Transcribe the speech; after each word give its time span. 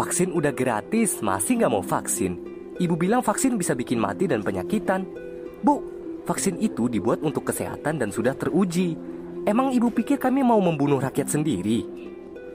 Vaksin 0.00 0.32
udah 0.32 0.48
gratis, 0.56 1.20
masih 1.20 1.60
nggak 1.60 1.72
mau 1.76 1.84
vaksin? 1.84 2.40
Ibu 2.80 2.96
bilang 2.96 3.20
vaksin 3.20 3.60
bisa 3.60 3.76
bikin 3.76 4.00
mati 4.00 4.24
dan 4.24 4.40
penyakitan. 4.40 5.04
Bu, 5.60 5.84
vaksin 6.24 6.56
itu 6.56 6.88
dibuat 6.88 7.20
untuk 7.20 7.52
kesehatan 7.52 8.00
dan 8.00 8.08
sudah 8.08 8.32
teruji. 8.32 8.96
Emang 9.44 9.68
ibu 9.76 9.92
pikir 9.92 10.16
kami 10.16 10.40
mau 10.40 10.56
membunuh 10.56 10.96
rakyat 10.96 11.28
sendiri? 11.28 11.84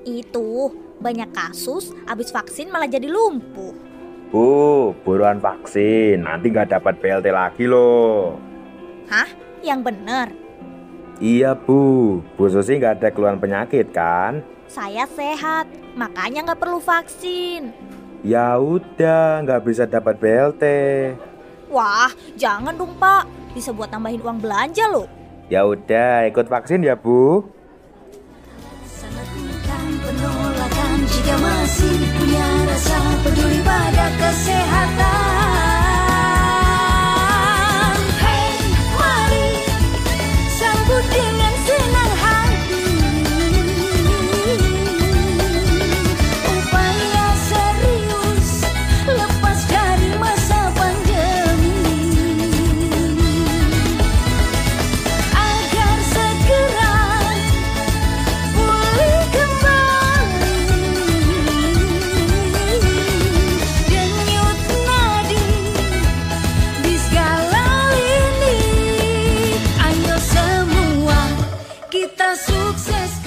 Itu, 0.10 0.74
banyak 0.98 1.38
kasus 1.38 1.94
abis 2.10 2.34
vaksin 2.34 2.74
malah 2.74 2.90
jadi 2.90 3.14
lumpuh. 3.14 3.78
Bu, 4.34 4.98
buruan 5.06 5.38
vaksin, 5.38 6.26
nanti 6.26 6.50
nggak 6.50 6.74
dapat 6.74 6.98
BLT 6.98 7.30
lagi 7.30 7.70
loh. 7.70 8.42
Hah? 9.06 9.30
Yang 9.62 9.94
bener? 9.94 10.45
Iya 11.24 11.56
bu, 11.56 12.20
Bu 12.36 12.52
Susi 12.52 12.76
nggak 12.76 13.00
ada 13.00 13.10
keluhan 13.12 13.40
penyakit 13.40 13.88
kan? 13.96 14.44
Saya 14.68 15.08
sehat, 15.08 15.64
makanya 15.96 16.52
nggak 16.52 16.60
perlu 16.60 16.84
vaksin. 16.84 17.72
Ya 18.20 18.60
udah, 18.60 19.40
nggak 19.48 19.62
bisa 19.64 19.88
dapat 19.88 20.20
BLT. 20.20 20.64
Wah, 21.72 22.12
jangan 22.36 22.76
dong 22.76 23.00
pak. 23.00 23.24
Bisa 23.56 23.72
buat 23.72 23.88
tambahin 23.88 24.20
uang 24.20 24.44
belanja 24.44 24.92
loh. 24.92 25.08
Ya 25.48 25.64
udah, 25.64 26.28
ikut 26.28 26.52
vaksin 26.52 26.84
ya 26.84 27.00
bu. 27.00 27.48
Sangat 28.84 29.28
jika 31.06 31.36
masih 31.38 31.96
punya 32.18 32.48
rasa 32.66 32.98
peduli 33.24 33.60
pada 33.62 34.06
sukses 72.36 73.25